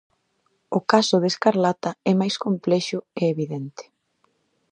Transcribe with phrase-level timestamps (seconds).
[0.77, 3.83] O caso de Escarlata é máis complexo e evidente.